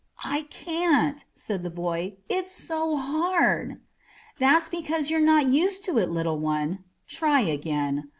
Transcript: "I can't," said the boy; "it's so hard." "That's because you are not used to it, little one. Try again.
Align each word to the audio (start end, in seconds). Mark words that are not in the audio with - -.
"I 0.25 0.47
can't," 0.49 1.23
said 1.35 1.61
the 1.61 1.69
boy; 1.69 2.15
"it's 2.27 2.51
so 2.51 2.97
hard." 2.97 3.81
"That's 4.39 4.67
because 4.67 5.11
you 5.11 5.17
are 5.17 5.19
not 5.19 5.45
used 5.49 5.83
to 5.83 5.99
it, 5.99 6.09
little 6.09 6.39
one. 6.39 6.83
Try 7.05 7.41
again. 7.41 8.09